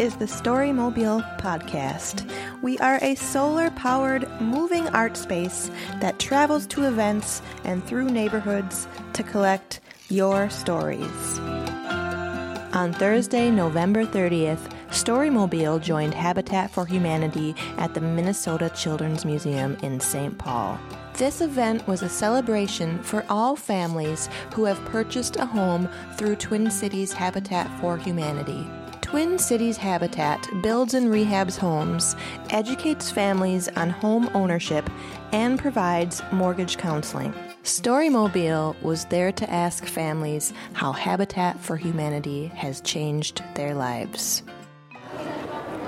is 0.00 0.16
the 0.16 0.24
Storymobile 0.24 1.38
Podcast. 1.38 2.26
We 2.62 2.78
are 2.78 2.98
a 3.02 3.16
solar 3.16 3.70
powered 3.72 4.26
moving 4.40 4.88
art 4.88 5.14
space 5.14 5.70
that 6.00 6.18
travels 6.18 6.66
to 6.68 6.84
events 6.84 7.42
and 7.64 7.84
through 7.84 8.08
neighborhoods 8.08 8.88
to 9.12 9.22
collect 9.22 9.80
your 10.08 10.48
stories. 10.48 11.38
On 12.72 12.94
Thursday, 12.94 13.50
November 13.50 14.06
30th, 14.06 14.72
Storymobile 14.88 15.82
joined 15.82 16.14
Habitat 16.14 16.70
for 16.70 16.86
Humanity 16.86 17.54
at 17.76 17.92
the 17.92 18.00
Minnesota 18.00 18.70
Children's 18.70 19.26
Museum 19.26 19.76
in 19.82 20.00
St. 20.00 20.38
Paul. 20.38 20.80
This 21.18 21.42
event 21.42 21.86
was 21.86 22.00
a 22.00 22.08
celebration 22.08 23.02
for 23.02 23.22
all 23.28 23.54
families 23.54 24.30
who 24.54 24.64
have 24.64 24.82
purchased 24.86 25.36
a 25.36 25.44
home 25.44 25.90
through 26.16 26.36
Twin 26.36 26.70
Cities 26.70 27.12
Habitat 27.12 27.68
for 27.82 27.98
Humanity. 27.98 28.66
Twin 29.10 29.40
Cities 29.40 29.76
Habitat 29.76 30.48
builds 30.62 30.94
and 30.94 31.08
rehabs 31.08 31.58
homes, 31.58 32.14
educates 32.50 33.10
families 33.10 33.66
on 33.70 33.90
home 33.90 34.30
ownership, 34.34 34.88
and 35.32 35.58
provides 35.58 36.22
mortgage 36.30 36.78
counseling. 36.78 37.34
Storymobile 37.64 38.80
was 38.82 39.06
there 39.06 39.32
to 39.32 39.50
ask 39.50 39.84
families 39.84 40.52
how 40.74 40.92
Habitat 40.92 41.58
for 41.58 41.76
Humanity 41.76 42.46
has 42.54 42.80
changed 42.82 43.42
their 43.56 43.74
lives. 43.74 44.44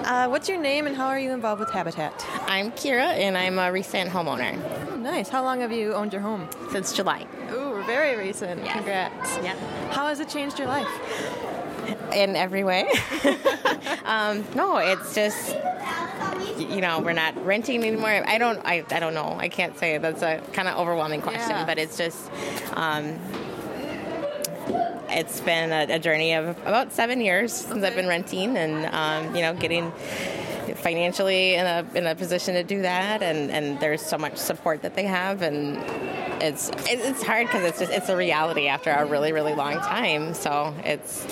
Uh, 0.04 0.26
what's 0.26 0.48
your 0.48 0.58
name 0.58 0.88
and 0.88 0.96
how 0.96 1.06
are 1.06 1.20
you 1.20 1.30
involved 1.30 1.60
with 1.60 1.70
Habitat? 1.70 2.26
I'm 2.48 2.72
Kira, 2.72 3.06
and 3.06 3.38
I'm 3.38 3.56
a 3.56 3.70
recent 3.70 4.10
homeowner 4.10 4.60
Oh, 4.90 4.96
nice. 4.96 5.28
How 5.28 5.44
long 5.44 5.60
have 5.60 5.70
you 5.70 5.94
owned 5.94 6.12
your 6.12 6.22
home? 6.22 6.48
since 6.72 6.92
July. 6.92 7.24
Ooh, 7.52 7.84
very 7.86 8.16
recent. 8.16 8.64
Yes. 8.64 8.72
Congrats. 8.74 9.36
Yeah. 9.44 9.54
How 9.92 10.08
has 10.08 10.18
it 10.18 10.28
changed 10.28 10.58
your 10.58 10.66
life? 10.66 10.88
In 12.14 12.36
every 12.36 12.64
way. 12.64 12.82
um, 14.04 14.44
no, 14.54 14.76
it's 14.78 15.14
just 15.14 15.56
you 16.58 16.80
know 16.80 17.00
we're 17.00 17.12
not 17.12 17.44
renting 17.44 17.82
anymore. 17.84 18.22
I 18.26 18.38
don't. 18.38 18.58
I, 18.64 18.84
I 18.90 19.00
don't 19.00 19.14
know. 19.14 19.36
I 19.38 19.48
can't 19.48 19.76
say. 19.78 19.98
That's 19.98 20.22
a 20.22 20.42
kind 20.52 20.68
of 20.68 20.78
overwhelming 20.78 21.22
question, 21.22 21.50
Yeah. 21.50 21.64
but 21.66 21.78
it's 21.78 21.96
just. 21.96 22.30
Um, 22.74 23.18
it's 25.14 25.40
been 25.40 25.72
a, 25.72 25.94
a 25.96 25.98
journey 25.98 26.32
of 26.34 26.48
about 26.66 26.92
seven 26.92 27.20
years 27.20 27.52
since 27.52 27.84
I've 27.84 27.94
been 27.94 28.08
renting, 28.08 28.56
and 28.56 28.86
um, 28.94 29.34
you 29.36 29.42
know, 29.42 29.54
getting 29.54 29.92
financially 30.76 31.54
in 31.54 31.66
a 31.66 31.86
in 31.94 32.06
a 32.06 32.14
position 32.14 32.54
to 32.54 32.62
do 32.64 32.82
that, 32.82 33.22
and 33.22 33.50
and 33.50 33.78
there's 33.80 34.00
so 34.02 34.16
much 34.18 34.36
support 34.36 34.82
that 34.82 34.94
they 34.94 35.04
have, 35.04 35.42
and 35.42 35.76
it's 36.42 36.70
it's 36.86 37.22
hard 37.22 37.46
because 37.46 37.64
it's 37.64 37.78
just 37.78 37.92
it's 37.92 38.08
a 38.08 38.16
reality 38.16 38.68
after 38.68 38.90
a 38.90 39.04
really 39.04 39.32
really 39.32 39.54
long 39.54 39.74
time. 39.80 40.32
So 40.34 40.74
it's 40.84 41.26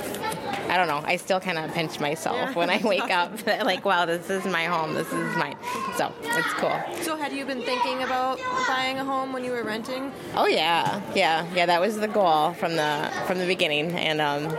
I 0.71 0.77
don't 0.77 0.87
know. 0.87 1.03
I 1.05 1.17
still 1.17 1.41
kind 1.41 1.59
of 1.59 1.73
pinch 1.73 1.99
myself 1.99 2.37
Yeah. 2.37 2.53
when 2.53 2.71
I 2.71 2.79
wake 2.79 3.11
up, 3.11 3.45
like 3.47 3.85
wow, 3.85 4.07
this 4.07 4.31
is 4.31 4.45
my 4.45 4.67
home, 4.67 4.95
this 4.95 5.09
is 5.13 5.37
mine. 5.37 5.57
So 5.97 6.13
it's 6.23 6.53
cool. 6.55 6.81
So, 7.03 7.17
had 7.17 7.33
you 7.33 7.45
been 7.45 7.63
thinking 7.63 8.05
about 8.05 8.39
buying 8.69 8.99
a 8.99 9.05
home 9.05 9.33
when 9.33 9.45
you 9.45 9.51
were 9.51 9.65
renting? 9.65 10.13
Oh 10.37 10.47
yeah, 10.47 11.03
yeah, 11.15 11.45
yeah. 11.55 11.67
That 11.67 11.81
was 11.81 11.97
the 11.99 12.07
goal 12.07 12.53
from 12.53 12.77
the 12.77 13.11
from 13.27 13.39
the 13.39 13.47
beginning, 13.47 13.91
and 13.97 14.21
um, 14.21 14.57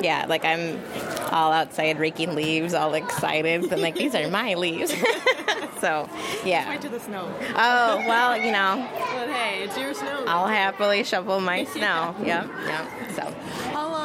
yeah, 0.00 0.26
like 0.28 0.44
I'm 0.44 0.80
all 1.30 1.52
outside 1.52 1.98
raking 2.00 2.34
leaves, 2.34 2.74
all 2.74 2.94
excited, 2.94 3.72
and 3.72 3.80
like 3.82 3.94
these 3.94 4.16
are 4.16 4.28
my 4.28 4.54
leaves. 4.54 4.90
so 5.80 6.08
yeah. 6.44 6.76
to 6.76 6.88
the 6.88 6.98
snow. 6.98 7.32
Oh 7.54 8.04
well, 8.08 8.36
you 8.36 8.50
know, 8.50 8.88
But 9.14 9.28
hey, 9.28 9.62
it's 9.62 9.78
your 9.78 9.94
snow. 9.94 10.24
I'll 10.26 10.48
happily 10.48 11.04
shovel 11.04 11.38
my 11.40 11.64
snow. 11.64 12.16
Yep, 12.24 12.50
yep. 12.66 12.88
So. 13.14 13.22
How 13.72 13.88
long? 13.88 14.01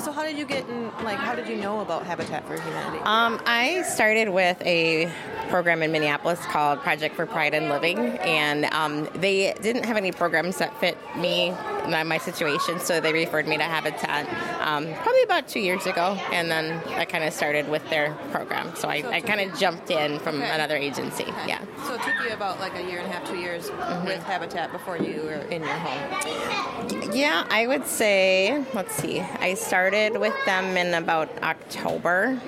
So, 0.00 0.10
how 0.10 0.24
did 0.24 0.36
you 0.36 0.44
get 0.44 0.68
in? 0.68 0.84
Like, 1.04 1.18
how 1.18 1.34
did 1.34 1.48
you 1.48 1.56
know 1.56 1.80
about 1.80 2.04
Habitat 2.04 2.46
for 2.46 2.60
Humanity? 2.60 2.98
Um, 3.04 3.40
I 3.46 3.82
started 3.82 4.30
with 4.30 4.60
a 4.62 5.12
program 5.48 5.82
in 5.82 5.92
Minneapolis 5.92 6.40
called 6.46 6.80
Project 6.80 7.14
for 7.14 7.26
Pride 7.26 7.54
and 7.54 7.68
Living, 7.68 7.98
and 7.98 8.64
um, 8.66 9.08
they 9.14 9.54
didn't 9.60 9.84
have 9.84 9.96
any 9.96 10.12
programs 10.12 10.58
that 10.58 10.78
fit 10.80 10.98
me, 11.16 11.54
my, 11.88 12.02
my 12.04 12.18
situation, 12.18 12.78
so 12.80 13.00
they 13.00 13.12
referred 13.12 13.46
me 13.48 13.56
to 13.56 13.62
Habitat 13.64 14.26
um, 14.60 14.92
probably 14.94 15.22
about 15.22 15.48
two 15.48 15.60
years 15.60 15.86
ago, 15.86 16.18
and 16.32 16.50
then 16.50 16.80
I 16.96 17.04
kind 17.04 17.24
of 17.24 17.32
started 17.32 17.68
with 17.68 17.88
their 17.90 18.12
program. 18.30 18.74
So 18.76 18.88
I, 18.88 19.02
I 19.10 19.20
kind 19.20 19.40
of 19.40 19.58
jumped 19.58 19.90
in 19.90 20.18
from 20.20 20.36
Okay. 20.42 20.50
another 20.50 20.76
agency. 20.76 21.24
Yeah. 21.46 21.60
So 21.86 21.94
it 21.94 22.02
took 22.02 22.14
you 22.26 22.32
about 22.34 22.60
like 22.60 22.74
a 22.76 22.82
year 22.82 23.00
and 23.00 23.08
a 23.08 23.12
half, 23.12 23.28
two 23.28 23.36
years 23.36 23.70
with 24.04 24.22
Habitat 24.24 24.72
before 24.72 24.96
you 24.96 25.22
were 25.22 25.32
in 25.50 25.62
your 25.62 25.74
home. 25.74 27.12
Yeah, 27.12 27.46
I 27.50 27.66
would 27.66 27.86
say, 27.86 28.64
let's 28.74 28.94
see, 28.94 29.20
I 29.20 29.54
started 29.54 30.18
with 30.18 30.34
them 30.46 30.76
in 30.76 30.94
about 30.94 31.28
October 31.42 32.40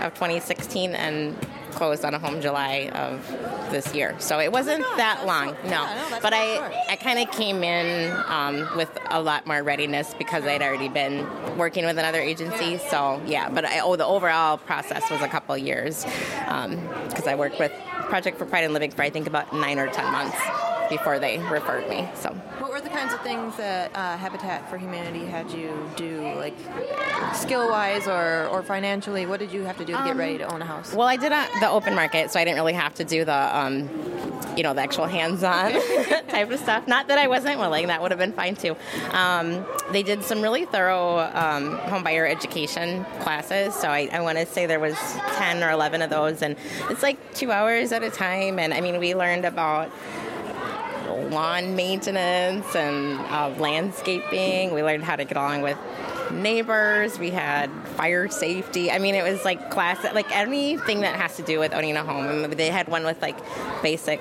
of 0.00 0.14
2016 0.14 0.94
and 0.94 1.36
closed 1.70 2.04
on 2.04 2.14
a 2.14 2.18
home 2.18 2.40
July 2.40 2.90
of 2.94 3.26
this 3.70 3.94
year. 3.94 4.14
So 4.18 4.38
it 4.40 4.52
wasn't 4.52 4.82
gosh, 4.82 4.96
that 4.96 5.26
long, 5.26 5.48
so- 5.48 5.62
no. 5.64 5.70
yeah, 5.70 6.08
no, 6.10 6.18
but 6.20 6.32
I. 6.34 6.80
I 6.90 6.96
kind 6.96 7.20
of 7.20 7.30
came 7.30 7.62
in 7.62 8.12
um, 8.26 8.68
with 8.76 8.90
a 9.10 9.22
lot 9.22 9.46
more 9.46 9.62
readiness 9.62 10.12
because 10.14 10.44
I'd 10.44 10.60
already 10.60 10.88
been 10.88 11.24
working 11.56 11.84
with 11.84 11.98
another 11.98 12.20
agency. 12.20 12.72
Yeah. 12.72 12.90
So 12.90 13.22
yeah, 13.26 13.48
but 13.48 13.64
I, 13.64 13.78
oh, 13.78 13.94
the 13.94 14.04
overall 14.04 14.58
process 14.58 15.08
was 15.08 15.22
a 15.22 15.28
couple 15.28 15.56
years 15.56 16.04
because 16.04 17.28
I 17.28 17.36
worked 17.36 17.60
with 17.60 17.70
Project 18.08 18.38
for 18.38 18.44
Pride 18.44 18.64
and 18.64 18.72
Living 18.72 18.90
for 18.90 19.02
I 19.02 19.10
think 19.10 19.28
about 19.28 19.52
nine 19.52 19.78
or 19.78 19.86
ten 19.86 20.10
months 20.10 20.36
before 20.88 21.20
they 21.20 21.38
referred 21.38 21.88
me. 21.88 22.08
So 22.16 22.36
were 22.80 22.88
the 22.88 22.90
kinds 22.90 23.12
of 23.12 23.19
things 23.30 23.56
that 23.56 23.92
uh, 23.94 24.16
Habitat 24.16 24.68
for 24.68 24.76
Humanity 24.76 25.24
had 25.24 25.52
you 25.52 25.88
do, 25.94 26.20
like 26.34 26.56
skill 27.32 27.70
wise 27.70 28.08
or, 28.08 28.48
or 28.48 28.60
financially? 28.60 29.24
What 29.24 29.38
did 29.38 29.52
you 29.52 29.62
have 29.62 29.78
to 29.78 29.84
do 29.84 29.92
to 29.92 30.02
get 30.02 30.16
ready 30.16 30.38
to 30.38 30.52
own 30.52 30.60
a 30.60 30.64
house? 30.64 30.92
Well, 30.92 31.06
I 31.06 31.16
did 31.16 31.30
a, 31.30 31.46
the 31.60 31.70
open 31.70 31.94
market, 31.94 32.32
so 32.32 32.40
I 32.40 32.44
didn't 32.44 32.56
really 32.56 32.72
have 32.72 32.92
to 32.94 33.04
do 33.04 33.24
the, 33.24 33.56
um, 33.56 33.88
you 34.56 34.64
know, 34.64 34.74
the 34.74 34.80
actual 34.80 35.06
hands-on 35.06 35.72
type 36.28 36.50
of 36.50 36.58
stuff. 36.58 36.88
Not 36.88 37.06
that 37.06 37.18
I 37.18 37.28
wasn't 37.28 37.60
willing; 37.60 37.86
that 37.86 38.02
would 38.02 38.10
have 38.10 38.18
been 38.18 38.32
fine 38.32 38.56
too. 38.56 38.76
Um, 39.12 39.64
they 39.92 40.02
did 40.02 40.24
some 40.24 40.42
really 40.42 40.64
thorough 40.64 41.20
um, 41.32 41.76
home 41.90 42.02
buyer 42.02 42.26
education 42.26 43.04
classes, 43.20 43.76
so 43.76 43.90
I, 43.90 44.08
I 44.12 44.22
want 44.22 44.38
to 44.38 44.46
say 44.46 44.66
there 44.66 44.80
was 44.80 44.96
ten 45.36 45.62
or 45.62 45.70
eleven 45.70 46.02
of 46.02 46.10
those, 46.10 46.42
and 46.42 46.56
it's 46.90 47.04
like 47.04 47.34
two 47.34 47.52
hours 47.52 47.92
at 47.92 48.02
a 48.02 48.10
time. 48.10 48.58
And 48.58 48.74
I 48.74 48.80
mean, 48.80 48.98
we 48.98 49.14
learned 49.14 49.44
about 49.44 49.92
lawn 51.14 51.76
maintenance 51.76 52.74
and 52.74 53.18
uh, 53.30 53.54
landscaping. 53.58 54.74
We 54.74 54.82
learned 54.82 55.04
how 55.04 55.16
to 55.16 55.24
get 55.24 55.36
along 55.36 55.62
with 55.62 55.78
neighbors. 56.30 57.18
We 57.18 57.30
had 57.30 57.70
fire 57.96 58.28
safety. 58.28 58.90
I 58.90 58.98
mean, 58.98 59.14
it 59.14 59.22
was 59.22 59.44
like 59.44 59.70
class, 59.70 60.02
like 60.14 60.34
anything 60.36 61.00
that 61.00 61.16
has 61.16 61.36
to 61.36 61.42
do 61.42 61.58
with 61.58 61.74
owning 61.74 61.96
a 61.96 62.04
home. 62.04 62.50
They 62.50 62.70
had 62.70 62.88
one 62.88 63.04
with 63.04 63.20
like 63.22 63.38
basic 63.82 64.20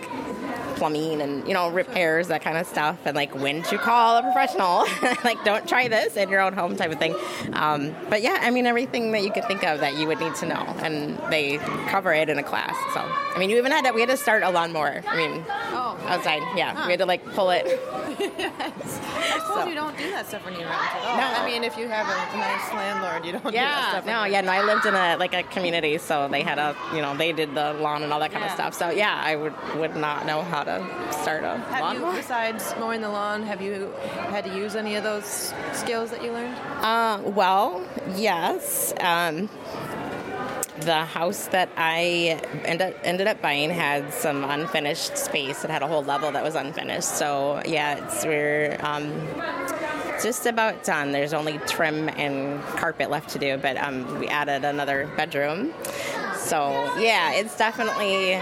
plumbing 0.79 1.21
and 1.21 1.45
you 1.47 1.53
know 1.53 1.69
repairs 1.69 2.27
that 2.29 2.41
kind 2.41 2.57
of 2.57 2.65
stuff 2.65 2.97
and 3.05 3.15
like 3.15 3.33
when 3.35 3.61
to 3.63 3.77
call 3.77 4.17
a 4.17 4.21
professional 4.23 4.85
like 5.23 5.43
don't 5.43 5.67
try 5.67 5.87
this 5.89 6.15
in 6.15 6.29
your 6.29 6.39
own 6.39 6.53
home 6.53 6.75
type 6.75 6.91
of 6.91 6.97
thing 6.97 7.13
um, 7.53 7.93
but 8.09 8.21
yeah 8.21 8.37
i 8.41 8.49
mean 8.49 8.65
everything 8.65 9.11
that 9.11 9.21
you 9.23 9.31
could 9.31 9.43
think 9.45 9.63
of 9.63 9.79
that 9.81 9.95
you 9.97 10.07
would 10.07 10.19
need 10.19 10.33
to 10.35 10.45
know 10.45 10.63
and 10.81 11.17
they 11.29 11.57
cover 11.89 12.13
it 12.13 12.29
in 12.29 12.39
a 12.39 12.43
class 12.43 12.75
so 12.93 13.01
i 13.01 13.37
mean 13.37 13.49
you 13.49 13.57
even 13.57 13.71
had 13.71 13.83
to 13.85 13.91
we 13.91 13.99
had 13.99 14.09
to 14.09 14.17
start 14.17 14.41
a 14.41 14.49
lawnmower 14.49 15.03
i 15.07 15.17
mean 15.17 15.43
Oh, 15.71 15.97
outside 16.07 16.41
yeah 16.57 16.85
we 16.87 16.91
had 16.93 16.99
to 16.99 17.05
like 17.05 17.23
pull 17.35 17.49
it 17.51 17.65
I 17.67 18.71
suppose 19.39 19.63
so- 19.63 19.67
you 19.67 19.75
don't 19.75 19.97
do 19.97 20.09
that 20.11 20.27
stuff 20.27 20.43
when 20.45 20.53
you 20.53 20.59
rent 20.61 20.71
at 20.71 21.05
all. 21.05 21.17
No. 21.17 21.23
I 21.41 21.45
mean, 21.45 21.63
if 21.63 21.77
you 21.77 21.87
have 21.87 22.05
a 22.07 22.37
nice 22.37 22.67
landlord, 22.73 23.25
you 23.25 23.31
don't 23.33 23.43
do 23.43 23.51
that 23.51 23.53
Yeah, 23.53 23.89
stuff. 23.89 24.05
no, 24.05 24.23
yeah, 24.25 24.41
no. 24.41 24.51
I 24.51 24.61
lived 24.63 24.85
in 24.85 24.93
a 24.93 25.15
like 25.17 25.33
a 25.33 25.43
community, 25.43 25.97
so 25.97 26.27
they 26.27 26.41
had 26.41 26.57
a, 26.59 26.75
you 26.93 27.01
know, 27.01 27.15
they 27.15 27.31
did 27.31 27.55
the 27.55 27.73
lawn 27.73 28.03
and 28.03 28.11
all 28.13 28.19
that 28.19 28.31
kind 28.31 28.43
Yeah. 28.43 28.47
of 28.49 28.53
stuff. 28.53 28.73
So 28.73 28.89
yeah, 28.89 29.19
I 29.23 29.35
would 29.35 29.53
would 29.77 29.95
not 29.95 30.25
know 30.25 30.41
how 30.41 30.63
to 30.63 30.68
start 31.11 31.43
a 31.43 31.57
Have 31.57 31.95
you, 31.95 32.05
besides 32.13 32.73
mowing 32.79 33.01
the 33.01 33.09
lawn, 33.09 33.43
have 33.43 33.61
you 33.61 33.91
had 34.29 34.43
to 34.45 34.55
use 34.55 34.75
any 34.75 34.95
of 34.95 35.03
those 35.03 35.53
skills 35.73 36.11
that 36.11 36.23
you 36.23 36.31
learned? 36.31 36.55
Uh, 36.81 37.21
well, 37.25 37.85
yes. 38.15 38.93
Um, 38.99 39.49
the 40.81 41.05
house 41.05 41.47
that 41.47 41.69
I 41.75 42.39
ended 42.65 42.95
ended 43.03 43.27
up 43.27 43.41
buying 43.41 43.69
had 43.69 44.13
some 44.13 44.43
unfinished 44.43 45.17
space. 45.17 45.63
It 45.63 45.69
had 45.69 45.81
a 45.81 45.87
whole 45.87 46.03
level 46.03 46.31
that 46.31 46.43
was 46.43 46.55
unfinished. 46.55 47.07
So 47.07 47.61
yeah, 47.65 48.05
it's 48.05 48.25
we're 48.25 48.77
um, 48.81 49.27
just 50.21 50.45
about 50.45 50.83
done. 50.83 51.11
There's 51.11 51.33
only 51.33 51.57
trim 51.59 52.09
and 52.09 52.61
carpet 52.63 53.09
left 53.09 53.29
to 53.31 53.39
do, 53.39 53.57
but 53.57 53.77
um, 53.77 54.19
we 54.19 54.27
added 54.27 54.63
another 54.63 55.09
bedroom. 55.17 55.73
So 56.37 56.71
yeah, 56.97 57.33
it's 57.33 57.57
definitely. 57.57 58.39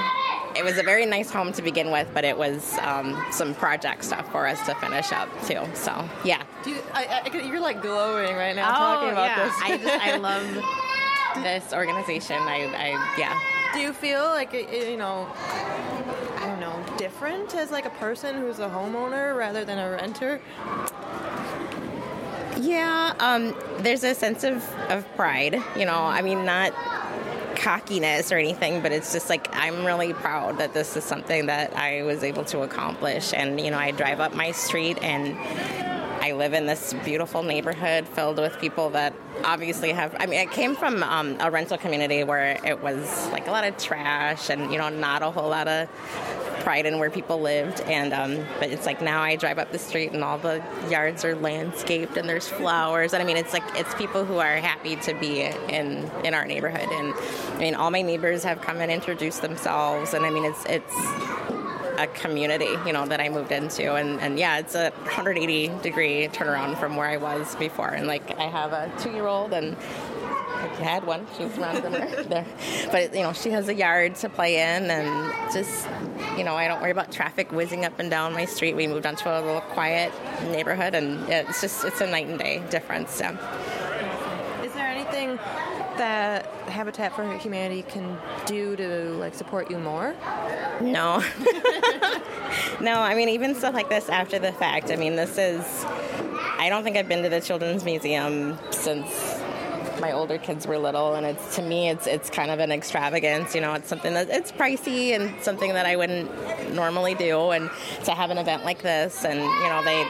It 0.57 0.63
was 0.63 0.77
a 0.77 0.83
very 0.83 1.05
nice 1.05 1.29
home 1.29 1.53
to 1.53 1.61
begin 1.61 1.91
with, 1.91 2.09
but 2.13 2.25
it 2.25 2.37
was 2.37 2.77
um, 2.79 3.23
some 3.31 3.53
project 3.53 4.03
stuff 4.03 4.31
for 4.31 4.47
us 4.47 4.65
to 4.65 4.75
finish 4.75 5.11
up 5.11 5.29
too. 5.45 5.61
So 5.73 6.07
yeah. 6.23 6.43
Do 6.63 6.71
you, 6.71 6.81
I, 6.93 7.21
I, 7.25 7.37
you're 7.37 7.59
like 7.59 7.81
glowing 7.81 8.35
right 8.35 8.55
now 8.55 8.71
talking 8.71 9.09
about 9.11 9.25
yeah. 9.25 9.45
this. 9.45 9.55
I 9.61 9.77
just 9.77 10.07
I 10.07 10.17
love 11.35 11.43
this 11.43 11.73
organization. 11.73 12.37
I, 12.37 12.65
I 12.75 13.15
yeah. 13.17 13.39
Do 13.73 13.79
you 13.79 13.93
feel 13.93 14.23
like 14.25 14.53
it, 14.53 14.89
you 14.89 14.97
know? 14.97 15.27
I 16.37 16.45
don't 16.47 16.59
know, 16.59 16.97
different 16.97 17.53
as 17.55 17.71
like 17.71 17.85
a 17.85 17.89
person 17.91 18.35
who's 18.35 18.59
a 18.59 18.69
homeowner 18.69 19.35
rather 19.35 19.65
than 19.65 19.77
a 19.77 19.91
renter? 19.91 20.39
Yeah, 22.59 23.13
um, 23.19 23.55
there's 23.79 24.03
a 24.03 24.15
sense 24.15 24.43
of, 24.43 24.63
of 24.89 25.05
pride. 25.15 25.61
You 25.75 25.85
know, 25.85 25.99
I 25.99 26.21
mean, 26.21 26.45
not 26.45 26.71
cockiness 27.67 28.31
or 28.31 28.37
anything, 28.37 28.81
but 28.81 28.93
it's 28.93 29.11
just 29.11 29.27
like 29.27 29.49
I'm 29.51 29.83
really 29.83 30.13
proud 30.13 30.57
that 30.59 30.73
this 30.73 30.95
is 30.95 31.03
something 31.03 31.47
that 31.47 31.75
I 31.75 32.01
was 32.03 32.23
able 32.23 32.45
to 32.45 32.61
accomplish. 32.61 33.33
And, 33.33 33.59
you 33.59 33.71
know, 33.71 33.77
I 33.77 33.91
drive 33.91 34.21
up 34.21 34.33
my 34.33 34.51
street 34.53 34.97
and 35.01 35.37
I 36.23 36.31
live 36.31 36.53
in 36.53 36.65
this 36.65 36.93
beautiful 37.03 37.43
neighborhood 37.43 38.07
filled 38.07 38.37
with 38.37 38.57
people 38.59 38.91
that 38.91 39.13
obviously 39.43 39.91
have. 39.91 40.15
I 40.17 40.27
mean, 40.27 40.39
I 40.39 40.45
came 40.45 40.77
from 40.77 41.03
um, 41.03 41.35
a 41.41 41.51
rental 41.51 41.77
community 41.77 42.23
where 42.23 42.57
it 42.65 42.81
was 42.81 43.27
like 43.33 43.47
a 43.49 43.51
lot 43.51 43.65
of 43.65 43.75
trash 43.77 44.49
and, 44.49 44.71
you 44.71 44.77
know, 44.77 44.87
not 44.87 45.21
a 45.21 45.29
whole 45.29 45.49
lot 45.49 45.67
of 45.67 45.89
pride 46.67 46.85
in 46.85 46.99
where 46.99 47.09
people 47.09 47.39
lived. 47.39 47.79
And 47.81 48.11
um, 48.11 48.45
but 48.59 48.69
it's 48.71 48.85
like 48.85 49.01
now 49.01 49.21
I 49.21 49.37
drive 49.37 49.57
up 49.57 49.71
the 49.71 49.79
street 49.79 50.11
and 50.11 50.21
all 50.21 50.37
the 50.37 50.61
yards 50.89 51.23
are 51.23 51.33
landscaped 51.33 52.17
and 52.17 52.27
there's 52.27 52.49
flowers. 52.49 53.13
And 53.13 53.23
I 53.23 53.25
mean, 53.25 53.37
it's 53.37 53.53
like 53.53 53.63
it's 53.75 53.95
people 53.95 54.25
who 54.25 54.39
are 54.39 54.57
happy 54.57 54.97
to 54.97 55.13
be 55.13 55.43
in 55.43 56.11
in 56.25 56.33
our 56.33 56.45
neighborhood. 56.45 56.89
And 56.91 57.13
I 57.55 57.57
mean, 57.57 57.73
all 57.73 57.89
my 57.89 58.01
neighbors 58.01 58.43
have 58.43 58.59
come 58.59 58.81
and 58.81 58.91
introduced 58.91 59.41
themselves. 59.41 60.13
And 60.13 60.25
I 60.25 60.29
mean, 60.29 60.43
it's 60.43 60.65
it's 60.65 60.93
a 61.97 62.07
community, 62.07 62.75
you 62.85 62.91
know, 62.91 63.05
that 63.07 63.21
I 63.21 63.29
moved 63.29 63.53
into. 63.53 63.95
And, 63.95 64.19
and 64.19 64.37
yeah, 64.37 64.59
it's 64.59 64.75
a 64.75 64.89
180 64.89 65.69
degree 65.81 66.27
turnaround 66.27 66.77
from 66.79 66.95
where 66.97 67.07
I 67.07 67.17
was 67.17 67.55
before. 67.55 67.89
And 67.89 68.07
like, 68.07 68.37
I 68.37 68.43
have 68.43 68.73
a 68.73 68.91
two 68.99 69.11
year 69.11 69.25
old 69.25 69.53
and 69.53 69.75
had 70.75 71.05
one. 71.05 71.25
She's 71.37 71.57
around 71.57 71.83
there. 71.83 72.23
there. 72.23 72.45
But, 72.91 73.13
you 73.13 73.21
know, 73.21 73.33
she 73.33 73.49
has 73.51 73.67
a 73.69 73.73
yard 73.73 74.15
to 74.17 74.29
play 74.29 74.55
in 74.55 74.89
and 74.89 75.53
just, 75.53 75.87
you 76.37 76.43
know, 76.43 76.55
I 76.55 76.67
don't 76.67 76.81
worry 76.81 76.91
about 76.91 77.11
traffic 77.11 77.51
whizzing 77.51 77.85
up 77.85 77.99
and 77.99 78.09
down 78.09 78.33
my 78.33 78.45
street. 78.45 78.75
We 78.75 78.87
moved 78.87 79.05
onto 79.05 79.29
a 79.29 79.41
little 79.41 79.61
quiet 79.61 80.11
neighborhood 80.43 80.95
and 80.95 81.27
it's 81.29 81.61
just, 81.61 81.85
it's 81.85 82.01
a 82.01 82.07
night 82.07 82.27
and 82.27 82.39
day 82.39 82.63
difference. 82.69 83.19
Yeah. 83.19 83.31
Is 84.63 84.73
there 84.73 84.87
anything 84.87 85.37
that 85.97 86.45
Habitat 86.67 87.15
for 87.15 87.37
Humanity 87.37 87.83
can 87.83 88.17
do 88.45 88.75
to 88.75 89.15
like 89.19 89.33
support 89.33 89.69
you 89.71 89.77
more? 89.79 90.15
No. 90.81 91.19
no, 92.81 92.99
I 92.99 93.13
mean 93.15 93.29
even 93.29 93.55
stuff 93.55 93.73
like 93.73 93.89
this 93.89 94.09
after 94.09 94.39
the 94.39 94.51
fact. 94.51 94.91
I 94.91 94.95
mean 94.95 95.15
this 95.15 95.37
is 95.37 95.63
I 96.59 96.69
don't 96.69 96.83
think 96.83 96.97
I've 96.97 97.07
been 97.07 97.23
to 97.23 97.29
the 97.29 97.41
Children's 97.41 97.83
Museum 97.83 98.57
since 98.71 99.26
my 99.99 100.11
older 100.11 100.37
kids 100.37 100.67
were 100.67 100.77
little 100.77 101.15
and 101.15 101.25
it's 101.25 101.55
to 101.55 101.61
me 101.61 101.89
it's 101.89 102.07
it's 102.07 102.29
kind 102.29 102.51
of 102.51 102.59
an 102.59 102.71
extravagance 102.71 103.55
you 103.55 103.61
know 103.61 103.73
it's 103.73 103.87
something 103.87 104.13
that 104.13 104.29
it's 104.29 104.51
pricey 104.51 105.15
and 105.15 105.41
something 105.41 105.73
that 105.73 105.85
I 105.85 105.95
wouldn't 105.95 106.73
normally 106.73 107.15
do 107.15 107.51
and 107.51 107.69
to 108.05 108.11
have 108.11 108.29
an 108.29 108.37
event 108.37 108.65
like 108.65 108.81
this 108.81 109.25
and 109.25 109.39
you 109.39 109.69
know 109.69 109.81
they 109.83 110.07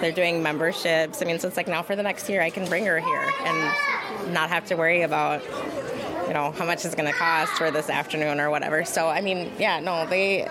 they're 0.00 0.12
doing 0.12 0.42
memberships 0.42 1.22
I 1.22 1.24
mean 1.24 1.38
so 1.38 1.48
it's 1.48 1.56
like 1.56 1.68
now 1.68 1.82
for 1.82 1.96
the 1.96 2.02
next 2.02 2.28
year 2.28 2.42
I 2.42 2.50
can 2.50 2.68
bring 2.68 2.86
her 2.86 2.98
here 2.98 3.32
and 3.44 4.32
not 4.32 4.50
have 4.50 4.66
to 4.66 4.74
worry 4.74 5.02
about 5.02 5.42
you 6.28 6.34
know 6.34 6.52
how 6.52 6.66
much 6.66 6.84
it's 6.84 6.94
going 6.94 7.10
to 7.10 7.18
cost 7.18 7.52
for 7.52 7.70
this 7.70 7.88
afternoon 7.88 8.38
or 8.38 8.50
whatever. 8.50 8.84
So 8.84 9.08
I 9.08 9.20
mean, 9.20 9.50
yeah, 9.58 9.80
no, 9.80 10.06
they. 10.06 10.46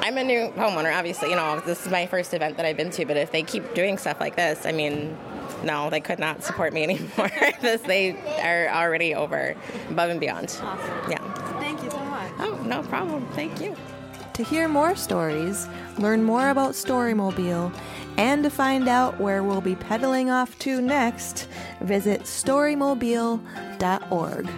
I'm 0.00 0.18
a 0.18 0.24
new 0.24 0.50
homeowner, 0.50 0.94
obviously. 0.94 1.30
You 1.30 1.36
know, 1.36 1.60
this 1.60 1.86
is 1.86 1.92
my 1.92 2.06
first 2.06 2.34
event 2.34 2.56
that 2.56 2.66
I've 2.66 2.76
been 2.76 2.90
to. 2.90 3.04
But 3.04 3.16
if 3.16 3.30
they 3.30 3.42
keep 3.42 3.74
doing 3.74 3.96
stuff 3.96 4.20
like 4.20 4.36
this, 4.36 4.66
I 4.66 4.72
mean, 4.72 5.16
no, 5.62 5.90
they 5.90 6.00
could 6.00 6.18
not 6.18 6.42
support 6.42 6.72
me 6.72 6.82
anymore. 6.84 7.30
this 7.60 7.82
they 7.82 8.12
are 8.42 8.68
already 8.68 9.14
over, 9.14 9.54
above 9.90 10.10
and 10.10 10.20
beyond. 10.20 10.58
Awesome. 10.62 11.10
Yeah. 11.10 11.32
Thank 11.60 11.82
you 11.82 11.90
so 11.90 11.98
much. 12.04 12.32
Oh, 12.38 12.58
no 12.64 12.82
problem. 12.82 13.26
Thank 13.32 13.60
you. 13.60 13.76
To 14.34 14.42
hear 14.42 14.66
more 14.66 14.96
stories, 14.96 15.68
learn 15.96 16.24
more 16.24 16.50
about 16.50 16.72
Storymobile, 16.72 17.72
and 18.16 18.42
to 18.42 18.50
find 18.50 18.88
out 18.88 19.20
where 19.20 19.44
we'll 19.44 19.60
be 19.60 19.76
pedaling 19.76 20.28
off 20.28 20.58
to 20.60 20.80
next, 20.80 21.46
visit 21.80 22.22
storymobile.org. 22.22 24.48